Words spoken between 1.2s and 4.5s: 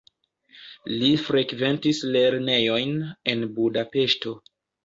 frekventis lernejojn en Budapeŝto.